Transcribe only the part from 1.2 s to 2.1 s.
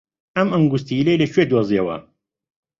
لەکوێ دۆزییەوە؟